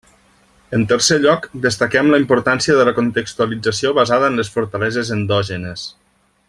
En 0.77 0.85
tercer 0.91 1.17
lloc, 1.25 1.45
destaquem 1.65 2.09
la 2.13 2.21
importància 2.23 2.79
de 2.79 2.87
la 2.89 2.95
contextualització 3.01 3.93
basada 4.01 4.31
en 4.33 4.41
les 4.43 4.51
fortaleses 4.57 5.17
endògenes. 5.19 5.89